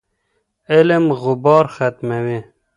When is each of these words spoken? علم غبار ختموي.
علم 0.73 1.05
غبار 1.21 1.65
ختموي. 1.75 2.39